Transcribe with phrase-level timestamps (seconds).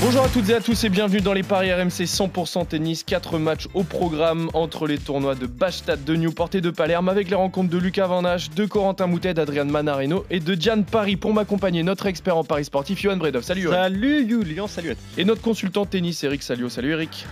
[0.00, 3.04] Bonjour à toutes et à tous et bienvenue dans les paris RMC 100% tennis.
[3.04, 7.28] 4 matchs au programme entre les tournois de Bastad, de Newport et de Palerme avec
[7.28, 11.16] les rencontres de Lucas Van de Corentin Moutet, d'Adrian Manarino et de Diane Paris.
[11.16, 13.42] Pour m'accompagner, notre expert en paris sportif, Johan Bredov.
[13.42, 13.72] Salut Johan.
[13.72, 15.20] Salut Julien, salut à tous.
[15.20, 16.68] Et notre consultant tennis, Eric Salio.
[16.68, 17.26] Salut Eric.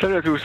[0.00, 0.42] Salut à tous.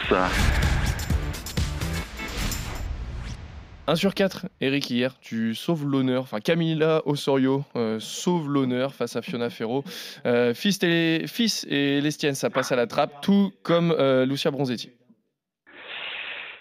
[3.88, 6.22] 1 sur 4, Eric, hier, tu sauves l'honneur.
[6.22, 9.84] Enfin, Camila Osorio euh, sauve l'honneur face à Fiona Ferro.
[10.26, 14.91] Euh, fils, et, Lestienne, ça passe à la trappe, tout comme euh, Lucia Bronzetti.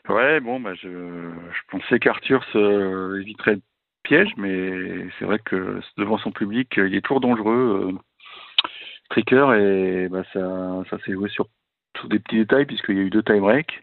[0.08, 0.88] Ouais, bon, bah, je,
[1.70, 3.62] pensais qu'Arthur se éviterait le
[4.02, 7.98] piège, mais c'est vrai que devant son public, il est toujours dangereux.
[9.10, 11.48] Tricker, et bah, ça, ça s'est joué sur,
[11.98, 13.82] sur des petits détails, puisqu'il y a eu deux time breaks.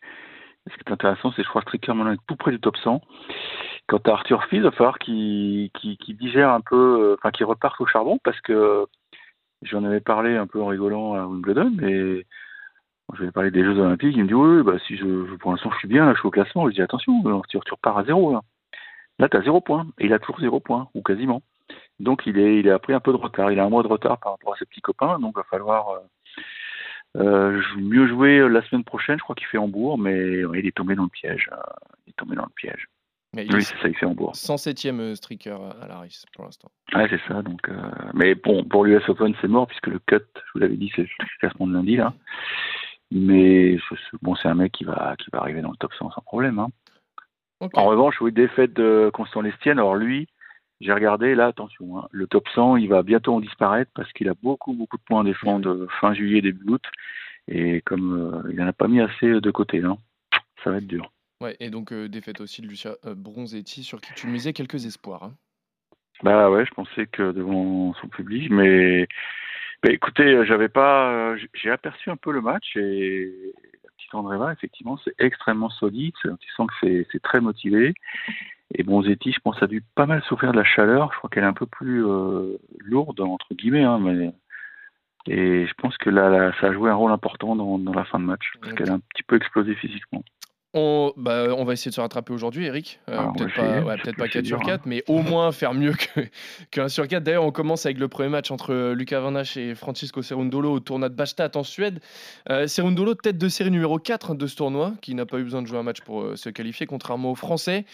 [0.70, 2.60] Ce qui est intéressant, c'est que je crois que Stricker maintenant est tout près du
[2.60, 3.02] top 100.
[3.88, 5.72] Quant à Arthur Fils, il va falloir qu'il
[6.20, 8.86] digère un peu, euh, enfin qu'il reparte au charbon parce que
[9.62, 12.26] j'en avais parlé un peu en rigolant à Wimbledon, mais
[13.14, 14.16] je vais parler des Jeux Olympiques.
[14.16, 16.28] Il me dit oui, bah, si je, pour l'instant je suis bien, là, je suis
[16.28, 16.64] au classement.
[16.64, 18.34] Je lui dis attention, tu, tu repars à zéro.
[18.34, 18.42] Là,
[19.20, 19.88] là tu as zéro point.
[20.00, 21.42] Et il a toujours zéro point, ou quasiment.
[22.00, 23.52] Donc il, est, il a pris un peu de retard.
[23.52, 25.20] Il a un mois de retard par rapport à ses petits copains.
[25.20, 26.02] Donc il va falloir.
[27.16, 30.67] Euh, euh, mieux jouer euh, la semaine prochaine, je crois qu'il fait Hambourg, mais il
[30.67, 31.50] est tombé dans le piège.
[31.52, 31.55] Euh,
[32.05, 32.88] il est tombé dans le piège.
[33.33, 34.33] oui, c'est ça, il fait Hambourg.
[34.33, 36.69] 107e euh, streaker à la race pour l'instant.
[36.94, 37.41] Ouais, c'est ça.
[37.41, 37.69] Donc,
[38.13, 41.03] mais bon, pour l'US Open, c'est mort puisque le cut, je vous l'avais dit, c'est
[41.03, 42.13] le classement de lundi là.
[43.09, 43.78] Mais
[44.22, 46.59] bon, c'est un mec qui va, qui va arriver dans le top 100 sans problème.
[46.59, 46.67] Hein.
[47.73, 49.80] En revanche, oui, défaite de Constant Lestienne.
[49.80, 50.28] Alors lui,
[50.80, 54.30] j'ai regardé, là, attention, hein, le top 100, il va bientôt en disparaître parce qu'il
[54.30, 56.84] a beaucoup, beaucoup de points à défendre fin juillet, début août.
[57.47, 59.97] Et comme euh, il n'en a pas mis assez de côté, hein,
[60.64, 61.11] ça va être dur.
[61.42, 64.85] Ouais, et donc euh, défaite aussi de Lucia euh, Bronzetti, sur qui tu misais quelques
[64.85, 65.24] espoirs.
[65.24, 65.34] Hein.
[66.24, 69.07] Bah ouais, je pensais que devant son public, mais
[69.84, 73.31] bah, écoutez, j'avais pas, j'ai aperçu un peu le match et
[73.84, 76.13] la petite Andréva, effectivement, c'est extrêmement solide.
[76.23, 77.94] Tu sens que c'est très motivé.
[78.73, 81.11] Et Bronzetti, je pense, a dû pas mal souffrir de la chaleur.
[81.13, 83.83] Je crois qu'elle est un peu plus euh, lourde, entre guillemets.
[83.83, 84.31] Hein, mais...
[85.29, 88.17] Et je pense que là, ça a joué un rôle important dans, dans la fin
[88.17, 90.23] de match, parce qu'elle a un petit peu explosé physiquement.
[90.73, 93.00] On, bah, on va essayer de se rattraper aujourd'hui, Eric.
[93.09, 94.84] Euh, peut-être pas, ouais, peut pas 4 sur 4, hein.
[94.85, 95.94] mais au moins faire mieux
[96.72, 97.23] qu'un sur 4.
[97.23, 101.09] D'ailleurs, on commence avec le premier match entre Lucas Van et Francisco Cerundolo au tournoi
[101.09, 101.99] de Bastad en Suède.
[102.49, 105.61] Euh, Cerundolo, tête de série numéro 4 de ce tournoi, qui n'a pas eu besoin
[105.61, 107.85] de jouer un match pour euh, se qualifier, contrairement aux Français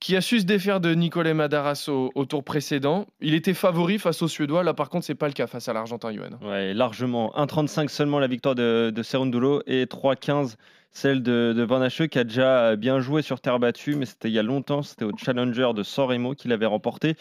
[0.00, 3.06] qui a su se défaire de Nicolas Madaras au, tour précédent.
[3.20, 4.64] Il était favori face aux Suédois.
[4.64, 6.30] Là, par contre, c'est pas le cas face à l'Argentin, Johan.
[6.42, 7.32] Ouais, largement.
[7.36, 10.56] 1,35 seulement la victoire de, de Serundulo et 3,15
[10.92, 14.34] celle de, Van Hache qui a déjà bien joué sur terre battue, mais c'était il
[14.34, 14.82] y a longtemps.
[14.82, 17.16] C'était au Challenger de Sorremo qu'il avait remporté.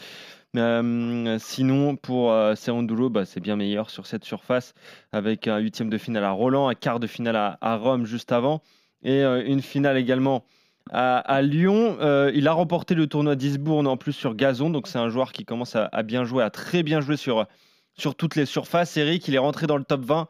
[0.58, 2.56] Euh, sinon, pour euh,
[3.12, 4.74] bah, c'est bien meilleur sur cette surface,
[5.12, 8.62] avec un huitième de finale à Roland, un quart de finale à, Rome juste avant,
[9.04, 10.44] et euh, une finale également
[10.92, 11.98] à, Lyon.
[12.02, 15.32] Euh, il a remporté le tournoi d'Isbourne en plus sur gazon, donc c'est un joueur
[15.32, 17.46] qui commence à, bien jouer, à très bien jouer sur,
[17.94, 18.98] sur toutes les surfaces.
[18.98, 20.28] Eric, il est rentré dans le top 20.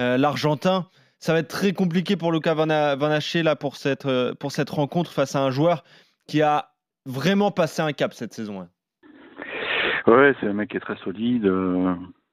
[0.00, 4.34] Euh, L'Argentin, ça va être très compliqué pour Luca Van, Haché là pour cette, euh,
[4.34, 5.84] pour cette rencontre face à un joueur
[6.28, 6.70] qui a
[7.06, 8.68] vraiment passé un cap cette saison.
[10.06, 11.50] Ouais, c'est un mec qui est très solide,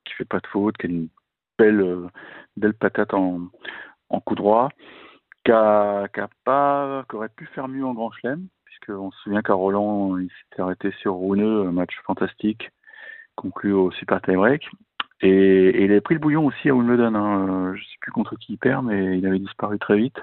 [0.05, 1.07] qui fait pas de faute, qui a une
[1.57, 2.09] belle,
[2.57, 3.41] belle patate en,
[4.09, 4.69] en coup droit
[5.51, 10.29] qui pas, aurait pu faire mieux en Grand Chelem, puisqu'on se souvient qu'à Roland, il
[10.29, 12.69] s'était arrêté sur Rouneux, un match fantastique,
[13.35, 14.69] conclu au Super Time Break.
[15.21, 17.15] Et, il avait pris le bouillon aussi à Wimbledon.
[17.15, 17.75] Hein.
[17.75, 20.17] Je sais plus contre qui il perd, mais il avait disparu très vite.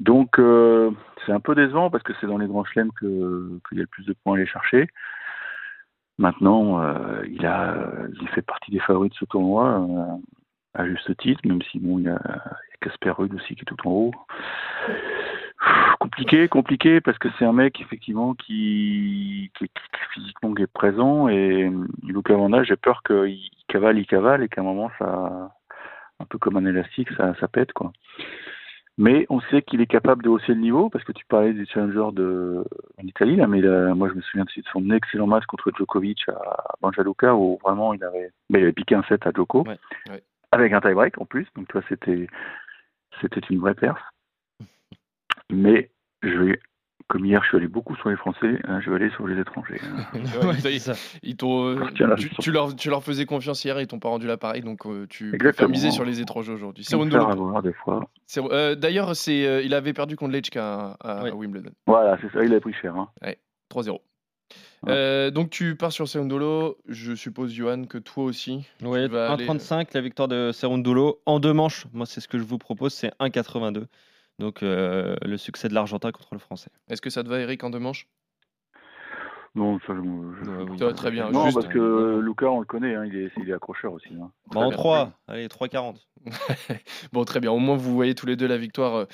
[0.00, 0.90] Donc euh,
[1.24, 3.08] c'est un peu décevant parce que c'est dans les grands chelems qu'il
[3.72, 4.88] y a le plus de points à aller chercher.
[6.18, 7.92] Maintenant, euh, il a,
[8.34, 10.16] fait partie des favoris de ce tournoi euh,
[10.74, 12.18] à juste titre, même si bon, il a,
[12.80, 14.10] Casper Ruud aussi qui est tout en haut.
[16.00, 19.70] Compliqué, compliqué, parce que c'est un mec effectivement qui, qui,
[20.14, 21.70] physiquement est présent et
[22.04, 25.50] Luca Van j'ai peur qu'il cavale, il cavale et qu'à un moment ça,
[26.20, 27.92] un peu comme un élastique, ça, ça pète quoi.
[28.98, 31.66] Mais on sait qu'il est capable de hausser le niveau parce que tu parlais du
[31.66, 32.64] challenger de
[32.98, 33.60] en Italie là, mais
[33.94, 37.92] moi je me souviens de son excellent match contre Djokovic à Banja Luka où vraiment
[37.92, 39.64] il avait, ben, il avait piqué un set à Djoko
[40.52, 42.26] avec un tie break en plus, donc toi c'était
[43.20, 43.98] c'était une vraie perf.
[45.50, 45.90] Mais
[46.22, 46.60] je vais
[47.08, 49.40] comme hier, je suis allé beaucoup sur les Français, hein, je vais aller sur les
[49.40, 49.80] étrangers.
[49.84, 50.18] hein.
[50.44, 50.70] Ouais, ça
[51.22, 51.36] ils
[51.68, 51.86] euh,
[52.40, 55.30] tu, leur, tu leur faisais confiance hier, ils t'ont pas rendu l'appareil, donc euh, tu
[55.30, 55.68] peux Exactement.
[55.68, 56.82] miser sur les étrangers aujourd'hui.
[56.82, 56.96] C'est-
[58.40, 59.12] euh, D'ailleurs,
[59.46, 61.30] euh, il avait perdu contre Lechka à, à Oui.
[61.30, 62.96] Wimbledon, Voilà, c'est ça, il a pris cher.
[62.96, 63.08] Hein.
[63.72, 64.00] 3-0.
[64.82, 64.92] Ouais.
[64.92, 68.64] Euh, donc tu pars sur Cerundolo, je suppose, Johan, que toi aussi.
[68.78, 71.86] Tu vas aller- 1,35 la victoire de Cerundolo en deux manches.
[71.92, 73.86] Moi, c'est ce que je vous propose, c'est 1,82.
[74.38, 76.70] Donc euh, le succès de l'Argentin contre le Français.
[76.90, 78.06] Est-ce que ça te va, Eric, en deux manches?
[79.54, 80.78] Non, ça, je, je- Ouais, oui.
[80.78, 81.30] Ça va très bien.
[81.30, 84.10] Non, juste- parce que Lucas, on le connaît, hein, il, est, il est accrocheur aussi.
[84.20, 84.30] hein.
[84.52, 84.76] Bah, en bien.
[84.76, 85.96] 3, allez, 3,40.
[87.12, 87.50] Bon, très bien.
[87.50, 89.04] Au moins, vous voyez tous les deux la victoire euh,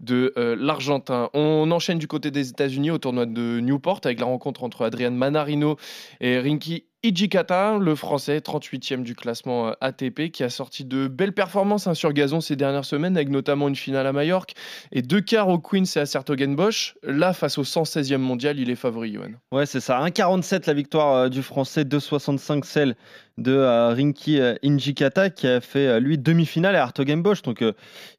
[0.00, 1.30] de euh, l'Argentin.
[1.34, 5.10] On enchaîne du côté des États-Unis au tournoi de Newport avec la rencontre entre Adrian
[5.10, 5.76] Manarino
[6.20, 11.32] et Rinky Ijikata, le Français, 38e du classement euh, ATP, qui a sorti de belles
[11.32, 14.52] performances hein, sur gazon ces dernières semaines, avec notamment une finale à Majorque
[14.92, 16.96] et deux quarts au Queens et à Sertogenbosch.
[17.02, 19.30] Là, face au 116e mondial, il est favori, Johan.
[19.50, 19.98] Ouais, c'est ça.
[20.04, 22.96] 1,47 la victoire euh, du Français, 2,65 celle
[23.40, 27.42] de euh, Rinky euh, Injikata qui a fait euh, lui demi-finale à Hartogenbosch.
[27.42, 27.64] Donc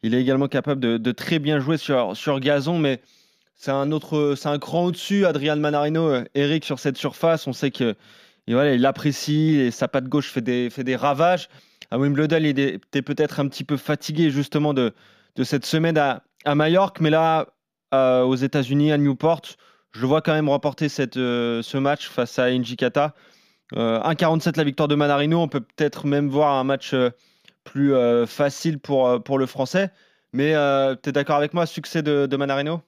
[0.04, 3.01] il est également capable de, très bien jouer sur, gazon, mais
[3.56, 5.25] c'est un autre, un cran au-dessus.
[5.25, 7.95] Adrian Manarino, Eric sur cette surface, on sait que
[8.47, 11.49] et voilà, il apprécie et sa patte gauche fait des, ravages.
[11.91, 14.93] À Wimbledon, il était peut-être un petit peu fatigué justement de,
[15.43, 17.47] cette semaine à, à Majorque, mais là,
[17.93, 19.41] euh, aux États-Unis, à Newport,
[19.91, 23.13] je vois quand même remporter euh, ce match face à Injikata.
[23.75, 25.39] Euh, 1,47 la victoire de Manarino.
[25.39, 27.09] On peut peut-être même voir un match euh,
[27.63, 29.91] plus euh, facile pour, euh, le Français.
[30.33, 32.81] Mais euh, tu es d'accord avec moi, succès de Manarino?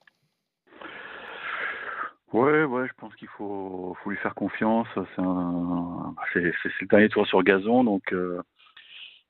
[2.34, 4.88] Ouais, ouais, je pense qu'il faut, faut lui faire confiance.
[4.96, 8.42] C'est un, c'est, c'est- c'est le dernier tour sur gazon, donc euh,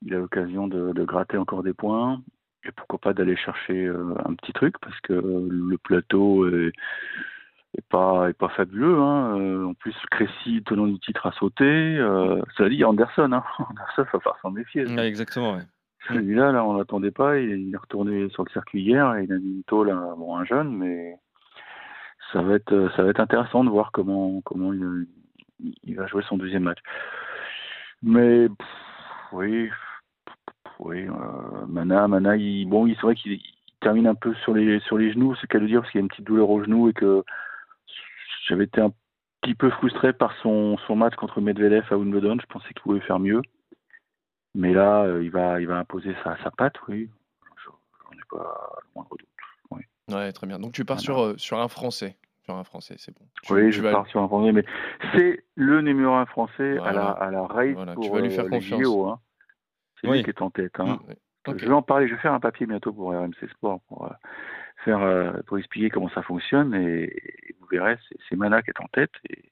[0.02, 2.20] il a l'occasion de, de gratter encore des points
[2.66, 6.72] et pourquoi pas d'aller chercher euh, un petit truc parce que le plateau est,
[7.76, 8.98] est pas est pas fabuleux.
[8.98, 9.38] Hein.
[9.38, 11.64] Euh, en plus, Crécy, tenant du titre, a sauté.
[11.64, 13.30] Euh, ça dit, il y a Anderson.
[13.32, 13.44] Hein.
[13.58, 14.82] Anderson, va falloir s'en méfier.
[14.98, 15.58] Exactement.
[16.08, 17.38] Celui-là, là, on l'attendait pas.
[17.38, 20.14] Il, il est retourné sur le circuit hier et il a mis une tôle, à-
[20.16, 21.16] bon, un jeune, mais
[22.34, 25.06] ça va être, ça va être intéressant de voir comment, comment il,
[25.84, 26.80] il va jouer son deuxième match.
[28.02, 28.68] Mais pff,
[29.32, 29.70] oui,
[30.80, 34.52] oui, euh, Mana, Mana, il, bon, il c'est vrai qu'il il termine un peu sur
[34.54, 36.50] les, sur les genoux, c'est qu'à le dire parce qu'il y a une petite douleur
[36.50, 37.22] au genou et que
[38.48, 38.90] j'avais été un
[39.42, 42.38] petit peu frustré par son, son match contre Medvedev à Wimbledon.
[42.40, 43.42] Je pensais qu'il pouvait faire mieux.
[44.54, 47.10] Mais là, euh, il va, il va imposer sa, sa patte, oui.
[47.56, 47.70] Je-
[48.04, 49.28] J'en ai pas le moindre doute.
[50.10, 50.58] Ouais, très bien.
[50.58, 52.16] Donc tu pars sur, euh, sur un Français.
[52.44, 53.24] Sur un Français, c'est bon.
[53.42, 54.64] Tu- oui, tu je vas- pars sur un premier, mais
[55.12, 58.30] c'est le numéro un français à la, à la race Voilà, tu pour vas lui
[58.30, 58.82] faire euh, les confiance.
[58.82, 59.20] JO, hein.
[60.00, 60.18] C'est Oui.
[60.18, 60.78] lui qui est en tête.
[60.78, 60.98] Hein.
[61.46, 61.56] Mm.
[61.58, 64.14] Je vais en parler, je vais faire un papier bientôt pour RMC Sport pour, euh,
[64.84, 67.96] faire, euh, pour expliquer comment ça fonctionne et, et vous verrez,
[68.28, 69.50] c'est- Mana qui est en tête et,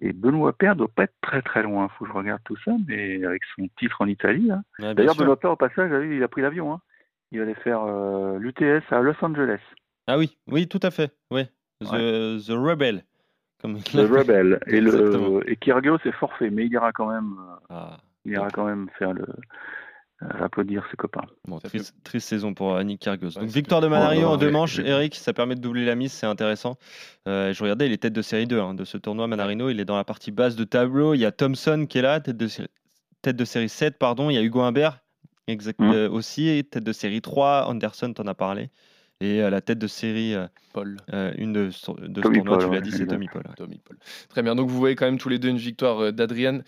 [0.00, 1.88] et Benoît Paire doit pas être très très loin.
[1.90, 4.50] Faut que je regarde tout ça, mais avec son titre en Italie.
[4.50, 4.62] hein.
[4.94, 5.14] D'ailleurs.
[5.16, 6.72] Benoît Paire, au passage, il a pris l'avion.
[6.72, 6.80] Hein.
[7.32, 9.60] Il allait faire euh, l'UTS à Los Angeles.
[10.06, 11.12] Ah oui, oui, tout à fait.
[11.90, 12.38] Ouais.
[12.38, 13.04] The, the Rebel.
[13.60, 14.12] Comme l'appelle.
[14.12, 14.60] Rebel.
[14.66, 18.48] Et, le, et Kyrgios est forfait, mais il ira quand même, euh, Ah, il ira
[18.50, 19.22] quand même faire le,
[20.22, 21.22] euh, applaudir ses copains.
[21.46, 23.28] bon, triste, triste saison pour Annick Kyrgios.
[23.36, 24.78] Ouais, Donc victoire de Oh, en deux manches.
[24.80, 26.76] Eric, ça permet de doubler la mise, c'est intéressant.
[27.28, 29.26] Euh, je regardais, il est tête de série 2 hein, de ce tournoi.
[29.28, 31.14] Manarino, il est dans la partie basse de tableau.
[31.14, 32.68] Il y a Thompson qui est là, tête de, série-
[33.22, 34.28] tête de série 7, pardon.
[34.30, 34.98] Il y a Hugo Humbert
[35.48, 35.92] exact, Mm.
[35.92, 37.66] euh, aussi, tête de série 3.
[37.68, 38.70] Anderson, t'en as parlé.
[39.22, 40.96] Et euh, la tête de série, euh, Paul.
[41.12, 43.06] euh, une de, ce- de ce Tommy tournoi, Paul, tu l'as dit, c'est.
[43.06, 43.42] Tommy Paul.
[43.46, 43.54] ouais.
[43.56, 43.96] Tommy Paul.
[44.28, 44.54] Très bien.
[44.54, 46.60] Donc vous voyez quand même tous les deux une victoire euh, d'Adrian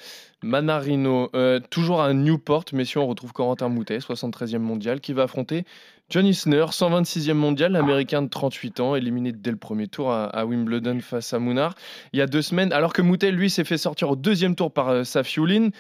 [0.42, 1.30] Manarino.
[1.34, 5.64] Euh, toujours à Newport, messieurs, on retrouve Corentin Moutet, 73e mondial, qui va affronter
[6.10, 10.44] John Isner, 126e mondial, l'américain de 38 ans, éliminé dès le premier tour à, à
[10.44, 11.74] Wimbledon face à Mounard
[12.12, 12.72] il y a deux semaines.
[12.72, 15.70] Alors que Moutet, lui, s'est fait sortir au deuxième tour par euh, Safiulin.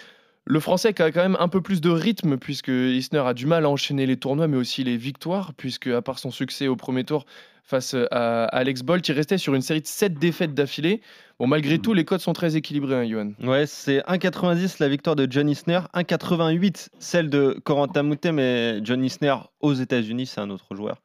[0.46, 3.64] Le français a quand même un peu plus de rythme puisque Isner a du mal
[3.64, 7.04] à enchaîner les tournois mais aussi les victoires puisque à part son succès au premier
[7.04, 7.24] tour
[7.64, 11.00] face à Alex Bolt, il restait sur une série de 7 défaites d'affilée.
[11.38, 13.32] Bon, malgré tout, les codes sont très équilibrés, hein, Johan.
[13.42, 19.02] Ouais, c'est 1,90 la victoire de John Isner, 1,88 celle de Corentin Moutet, mais John
[19.02, 21.00] Isner aux États-Unis, c'est un autre joueur.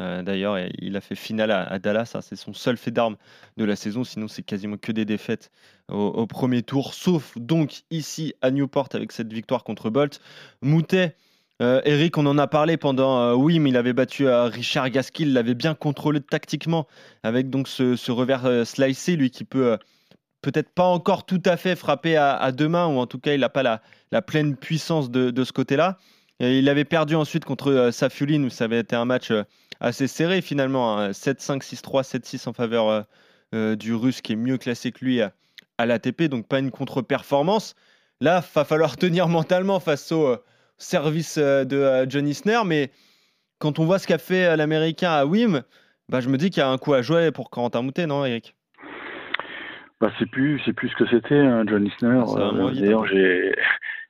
[0.00, 3.16] Euh, D'ailleurs, il a fait finale à, Dallas, hein, c'est son seul fait d'armes
[3.56, 5.50] de la saison, sinon c'est quasiment que des défaites
[5.88, 10.20] au, premier tour, sauf donc ici à Newport avec cette victoire contre Bolt.
[10.62, 11.14] Moutet,
[11.62, 14.90] euh, Eric, on en a parlé pendant euh, oui, mais il avait battu euh, Richard
[14.90, 16.88] Gaskill, l'avait bien contrôlé tactiquement
[17.22, 19.76] avec donc ce, revers euh, slicé, lui qui peut euh,
[20.42, 23.40] peut-être pas encore tout à fait frapper à, deux mains, ou en tout cas il
[23.40, 25.96] n'a pas la, pleine puissance de, ce côté-là.
[26.40, 29.32] Il avait perdu ensuite contre Safiulin, où ça avait été un match
[29.86, 31.08] assez serré finalement.
[31.10, 33.06] 7-5, 6-3, 7-6 en faveur
[33.52, 35.32] du russe qui est mieux classé que lui à,
[35.78, 37.74] à l'ATP, donc pas une contre-performance.
[38.20, 40.36] Là, va falloir tenir mentalement face au
[40.78, 42.90] service de Johnny Isner, mais
[43.58, 45.62] quand on voit ce qu'a fait l'Américain à Wim,
[46.08, 48.24] bah, je me dis qu'il y a un coup à jouer pour Corentin Moutet, non,
[48.24, 48.54] Eric?
[50.00, 52.22] Bah, c'est plus, c'est plus ce que c'était, hein, John Isner.
[52.26, 53.54] Ah, euh, d'ailleurs, j'ai,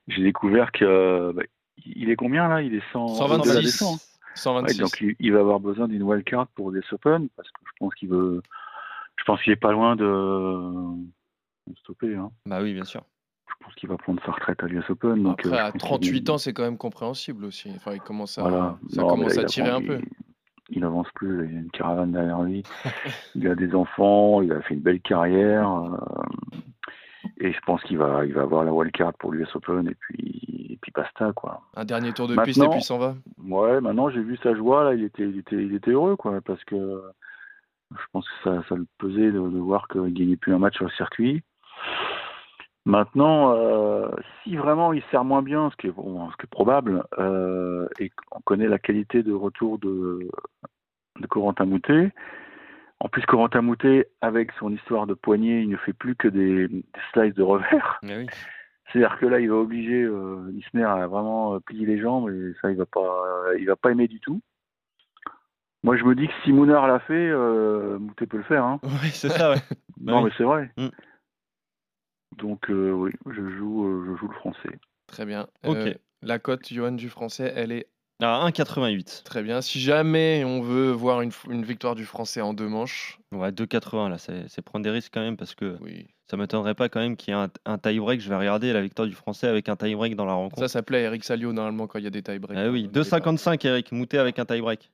[0.07, 1.43] j'ai découvert que bah,
[1.85, 2.61] il est combien là?
[2.61, 4.14] Il est 126.
[4.35, 4.77] 126.
[4.79, 8.09] donc il, va avoir besoin d'une wildcard pour des Open parce que je pense qu'il
[8.09, 8.41] veut,
[9.17, 10.61] je pense qu'il est pas loin de,
[11.79, 12.15] stopper.
[12.15, 12.31] Hein.
[12.45, 13.03] Bah oui, bien sûr.
[13.47, 15.23] Je pense qu'il va prendre sa retraite à l'US Open.
[15.23, 17.71] Donc, Après, à 38 ans, c'est quand même compréhensible aussi.
[17.75, 19.99] Enfin, il commence à, ça commence à tirer un peu
[20.69, 22.63] il n'avance plus, il a une caravane derrière lui,
[23.35, 25.69] il a des enfants, il a fait une belle carrière.
[25.69, 25.97] Euh,
[27.37, 30.67] et je pense qu'il va, il va avoir la wildcard pour l'US Open et puis,
[30.71, 31.61] et puis basta quoi.
[31.75, 33.15] Un dernier tour de piste et puis s'en va.
[33.47, 36.41] Ouais, maintenant j'ai vu sa joie là, il était, il était, il était heureux quoi,
[36.41, 37.01] parce que
[37.91, 40.85] je pense que ça, ça le pesait de, voir qu'il gagnait plus un match sur
[40.85, 41.43] le circuit.
[42.85, 44.09] Maintenant, euh,
[44.43, 48.67] si vraiment il sert moins bien, ce qui est, bon, probable, euh, et qu'on connaît
[48.67, 50.29] la qualité de retour de,
[51.19, 52.11] de Corentin Moutet,
[52.99, 56.67] en plus Corentin Moutet, avec son histoire de poignet, il ne fait plus que des,
[56.67, 57.99] des slices de revers.
[58.91, 62.71] C'est-à-dire que là, il va obliger euh, Isner à vraiment plier les jambes, et ça,
[62.71, 64.41] il va pas, il va pas aimer du tout.
[65.83, 68.63] Moi, je me dis que si Mounard l'a fait, euh, Moutet peut le faire.
[68.63, 68.79] Hein.
[68.83, 69.61] Oui, c'est ça, ouais.
[70.01, 70.71] non, mais c'est vrai.
[70.77, 70.87] Mm.
[72.37, 74.79] Donc euh, oui, je joue, euh, je joue le français.
[75.07, 75.47] Très bien.
[75.65, 77.87] Euh, la cote, Johan, du français, elle est
[78.21, 79.23] à 1,88.
[79.23, 79.61] Très bien.
[79.61, 81.31] Si jamais on veut voir une,
[81.63, 83.19] victoire du français en deux manches.
[83.31, 86.07] Ouais, 2,80 là, c'est prendre des risques quand même parce que oui.
[86.29, 88.21] ça m'étonnerait pas quand même qu'il y ait un, un tie-break.
[88.21, 90.59] Je vais regarder la victoire du français avec un tie-break dans la rencontre.
[90.61, 92.57] Ça, ça plaît à Eric Salio normalement quand il y a des tie-breaks.
[92.57, 94.91] Ah oui, 2,55 Eric, Moutet avec un tie-break.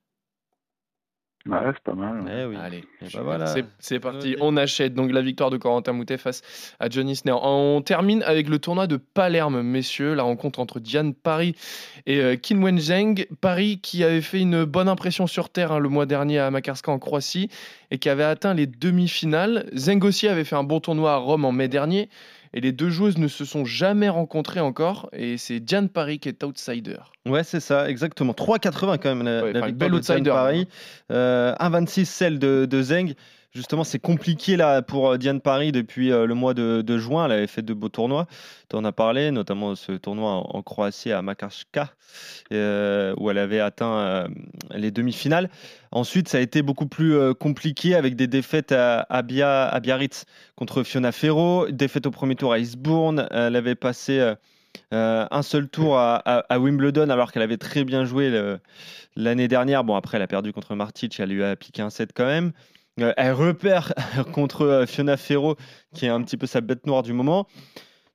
[1.48, 2.24] Ouais, c'est pas mal.
[2.28, 2.84] Eh Allez,
[3.16, 3.46] bah
[3.80, 4.36] c'est parti.
[4.42, 6.42] On achète donc la victoire de Corentin Moutet face
[6.80, 7.34] à Johnny Sner.
[7.42, 10.14] On termine avec le tournoi de Palerme, messieurs.
[10.14, 11.56] La rencontre entre Diane Paris
[12.06, 13.26] et euh, Qin Wenzheng.
[13.42, 16.92] Paris qui avait fait une bonne impression sur terre hein, le mois dernier à Makarska
[16.92, 17.50] en Croatie
[17.90, 19.68] et qui avait atteint les demi-finales.
[19.76, 22.10] Zeng aussi avait fait un bon tournoi à Rome en mai dernier.
[22.54, 25.10] Et les deux joueuses ne se sont jamais rencontrées encore.
[25.14, 26.98] Et c'est Diane Paris qui est outsider.
[27.26, 28.34] Ouais, c'est ça, exactement.
[28.34, 30.68] 3,80 quand même la, victoire de outsider, Diane Paris.
[31.10, 33.14] 1,26 euh, celle de, de Zeng.
[33.54, 37.26] Justement, c'est compliqué là pour euh, Diane Paris depuis euh, le mois de, juin.
[37.26, 38.26] Elle avait fait de beaux tournois.
[38.70, 41.90] Tu en as parlé, notamment ce tournoi en, Croatie à Makarska,
[42.54, 44.28] euh, où elle avait atteint
[44.74, 45.50] les demi-finales.
[45.92, 51.12] Ensuite, ça a été beaucoup plus compliqué avec des défaites à, à, Biarritz contre Fiona
[51.12, 53.28] Ferro, défaite au premier tour à Eastbourne.
[53.32, 54.34] Elle avait passé
[54.92, 58.32] un seul tour à, Wimbledon alors qu'elle avait très bien joué
[59.18, 59.84] l'année dernière.
[59.84, 62.54] Bon, après, elle a perdu contre Martic, elle lui a appliqué un set quand même.
[63.00, 63.94] Euh, elle repère
[64.34, 65.56] contre euh, Fiona Ferro,
[65.94, 67.48] qui est un petit peu sa bête noire du moment.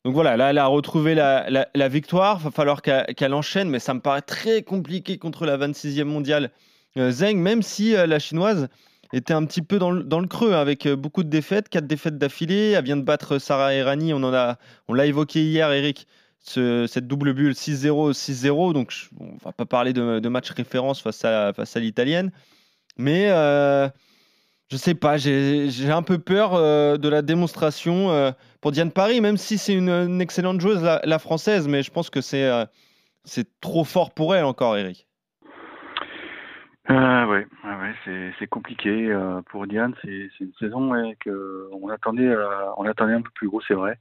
[0.04, 2.38] Donc voilà, là, elle a retrouvé la, la, victoire.
[2.40, 6.52] Il va falloir qu'elle enchaîne, mais ça me paraît très compliqué contre la 26e mondiale
[6.96, 8.68] euh, Zeng, même si la chinoise
[9.12, 12.72] était un petit peu dans le, creux, hein, avec beaucoup de défaites, quatre défaites d'affilée.
[12.72, 16.06] Elle vient de battre Sarah Errani, on, en a, on l'a évoqué hier, Eric,
[16.40, 18.74] cette double bulle 6-0, 6-0.
[18.74, 22.30] Donc on va pas parler de, de, match référence face à, face à l'italienne.
[22.96, 23.28] Mais
[24.68, 29.20] je sais pas, j'ai un peu peur euh, de la démonstration euh, pour Diane Paris,
[29.20, 32.64] même si c'est une, excellente joueuse, la, française, mais je pense que c'est euh,
[33.24, 35.06] c'est trop fort pour elle encore, Eric.
[36.90, 39.16] Euh, ouais, ouais c'est compliqué
[39.50, 39.94] pour Diane.
[40.02, 40.92] C'est une saison
[41.24, 42.32] qu'on attendait,
[42.76, 43.98] on attendait un peu plus gros, c'est vrai.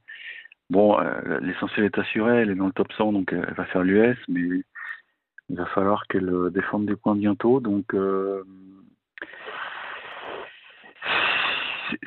[0.70, 0.98] Bon,
[1.40, 4.62] l'essentiel est assuré, elle est dans le top 100, donc elle va faire l'US, mais
[5.48, 7.92] il va falloir qu'elle défende des points bientôt, donc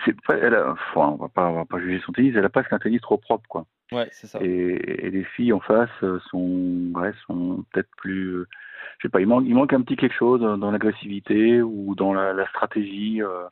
[0.06, 0.58] c'est elle
[0.96, 2.34] on va pas, va pas juger son tennis.
[2.36, 3.66] Elle a pas qu'un tennis trop propre, quoi.
[3.92, 4.40] Ouais, c'est ça.
[4.42, 5.90] Et, les filles en face
[6.30, 8.46] sont, ouais, sont peut-être plus,
[9.00, 12.14] je sais pas, il manque, il manque un petit quelque chose dans l'agressivité ou dans
[12.14, 13.22] la, stratégie.
[13.22, 13.48] Euh.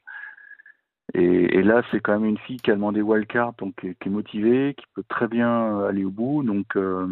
[1.13, 4.75] Et, là, c'est quand même une fille qui a demandé wildcard, donc qui est motivée,
[4.77, 7.07] qui peut très bien aller au bout, donc euh,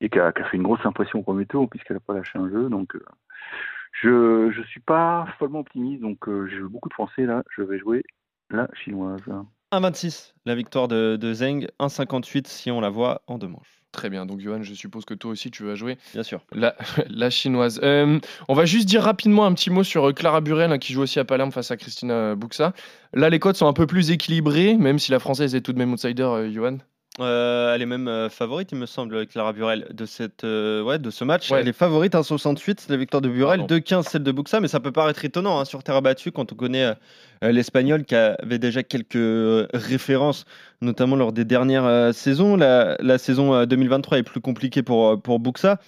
[0.00, 2.48] et qui a, fait une grosse impression au premier tour puisqu'elle n'a pas lâché un
[2.50, 2.94] jeu, donc.
[2.96, 3.04] Euh,
[4.02, 7.42] je je suis pas follement optimiste, donc j'ai beaucoup de Français là.
[7.56, 8.04] Je vais jouer
[8.50, 9.22] la chinoise.
[9.72, 13.82] 1,26 la victoire de, de Zeng, 1,58 si on la voit en deux manches.
[13.92, 15.96] Très bien, donc Johan, je suppose que toi aussi tu vas jouer.
[16.12, 16.42] Bien sûr.
[16.52, 16.76] La,
[17.08, 17.80] la chinoise.
[17.82, 20.92] Euh, on va juste dire rapidement un petit mot sur euh, Clara Burel hein, qui
[20.92, 22.74] joue aussi à Palerme face à Christina Buxa.
[23.14, 25.78] Là, les codes sont un peu plus équilibrés, même si la française est tout de
[25.78, 26.78] même outsider, euh, Johan.
[27.20, 30.98] Euh, elle est même euh, favorite, il me semble, Clara Burel, de, cette, euh, ouais,
[30.98, 31.50] de ce match.
[31.50, 34.80] Elle est favorite, 1,68, c'est la victoire de Burel, 2,15 celle de Buxa, mais ça
[34.80, 36.92] peut paraître étonnant hein, sur terre battue quand on connaît
[37.42, 40.44] l'Espagnol qui avait déjà quelques références,
[40.82, 42.56] notamment lors des dernières saisons.
[42.56, 45.78] La, la saison 2023 est plus compliquée pour, pour Buxa,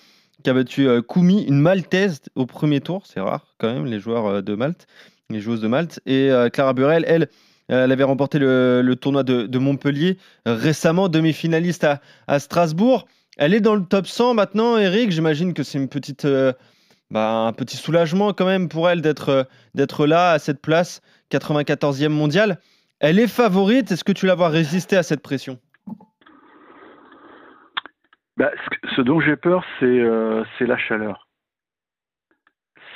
[0.43, 4.43] qui a battu Koumi, une Maltaise au premier tour, c'est rare quand même, les joueurs
[4.43, 4.87] de Malte,
[5.31, 6.01] les joueuses de Malte.
[6.07, 7.29] Et Clara Burel, elle,
[7.69, 11.87] elle avait remporté le, tournoi de, Montpellier récemment, demi-finaliste
[12.27, 13.07] à, Strasbourg.
[13.37, 15.11] Elle est dans le top 100 maintenant, Eric.
[15.11, 16.53] J'imagine que c'est une petite, euh,
[17.11, 22.09] bah, un petit soulagement quand même pour elle d'être, euh, là à cette place, 94e
[22.09, 22.59] mondiale.
[23.01, 23.93] Elle est favorite.
[23.93, 25.59] Est-ce que tu la vois résister à cette pression?
[28.37, 28.51] Bah,
[28.97, 31.29] ce, dont j'ai peur, c'est, la chaleur.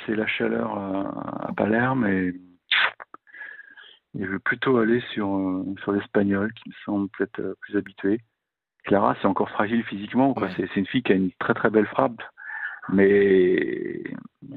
[0.05, 2.33] C'est la chaleur à Palerme et
[4.15, 8.21] je veux plutôt aller sur, euh, sur l'espagnol, qui me semble peut-être euh, plus habitué.
[8.83, 10.33] Clara, c'est encore fragile physiquement.
[10.33, 10.49] Quoi.
[10.55, 12.21] C'est, une fille qui a une très très belle frappe,
[12.89, 14.03] mais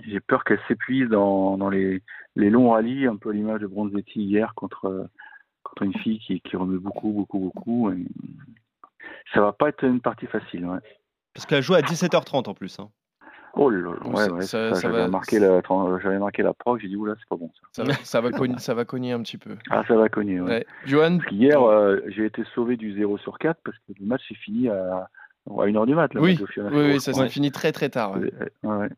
[0.05, 2.03] j'ai peur qu'elle s'épuise dans, dans les,
[2.35, 5.09] les longs rallyes, un peu à l'image de Bronzetti hier contre,
[5.63, 7.91] contre une fille qui, qui remet beaucoup, beaucoup, beaucoup.
[7.93, 8.05] Et
[9.33, 10.67] ça va pas être une partie facile.
[10.67, 10.81] Ouais.
[11.33, 12.81] Parce qu'elle joue à 17h30 en plus.
[12.81, 12.91] Hein.
[13.59, 15.63] Oh là là, ouais, ouais, ça, j'avais, marqué la,
[16.03, 17.63] j'avais marqué la proc, j'ai dit, oula, c'est pas bon ça.
[17.73, 19.57] Ça va, ça, va cogner, ça va cogner un petit peu.
[19.71, 20.67] Ah, ça va cogner, ouais.
[20.85, 24.35] Johan Hier, euh, j'ai été sauvé du 0 sur 4 parce que le match s'est
[24.35, 25.09] fini à,
[25.49, 26.11] à 1h du mat.
[26.17, 28.19] oui, oui, oui, ça s'est fini très très tard.
[28.63, 28.89] Ouais.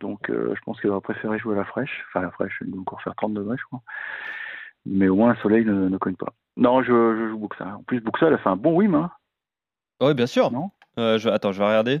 [0.00, 2.04] Donc, euh, je pense qu'elle va préférer jouer à la fraîche.
[2.08, 3.82] Enfin, la fraîche, il va encore faire 30 degrés, je crois.
[4.86, 6.32] Mais au moins, le soleil ne, ne cogne pas.
[6.56, 7.76] Non, je, je joue Buxa.
[7.76, 8.94] En plus, Buxa, elle a fait un bon win.
[8.94, 9.10] Hein.
[10.00, 10.50] Oui, bien sûr.
[10.52, 10.70] Non?
[10.98, 12.00] Euh, je, attends, je vais regarder.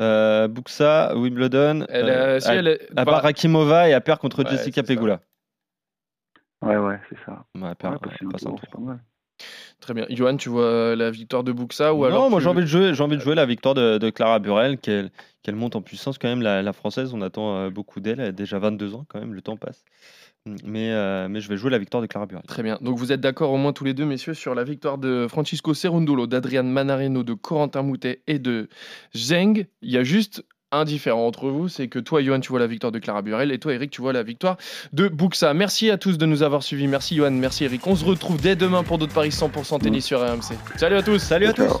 [0.00, 1.86] Euh, Buxa, Wimbledon.
[1.88, 5.20] Elle, euh, si elle à, part Rakimova et à perdre contre Jessica Pegula.
[6.62, 7.44] Ouais, ouais, c'est ça.
[7.56, 8.00] Ouais, perd, ouais,
[8.72, 9.00] pas mal.
[9.80, 10.06] Très bien.
[10.08, 12.94] Johan, tu vois la victoire de Buxa ou non, alors moi j'ai envie de jouer,
[12.94, 15.10] j'ai envie de jouer la victoire de, Clara Burel, qu'elle
[15.48, 16.40] monte en puissance quand même.
[16.40, 18.20] La, la française, on attend beaucoup d'elle.
[18.20, 19.84] Elle a déjà 22 ans quand même, le temps passe.
[20.64, 22.44] Mais, euh, mais je vais jouer la victoire de Clara Burel.
[22.46, 22.78] Très bien.
[22.82, 25.72] Donc vous êtes d'accord au moins tous les deux, messieurs, sur la victoire de Francisco
[25.72, 28.68] Cerundolo, d'Adrian Manarino, de Corentin Moutet et de
[29.14, 29.66] Zeng.
[29.80, 32.66] Il y a juste un différent entre vous, c'est que toi, Johan, tu vois la
[32.66, 34.56] victoire de Clara Burel et toi, Eric, tu vois la victoire
[34.92, 35.54] de Buxa.
[35.54, 36.88] Merci à tous de nous avoir suivis.
[36.88, 37.30] Merci, Johan.
[37.30, 37.86] Merci, Eric.
[37.86, 40.56] On se retrouve dès demain pour d'autres paris 100% tennis sur RMC.
[40.76, 41.18] Salut à tous.
[41.18, 41.80] Salut à tous.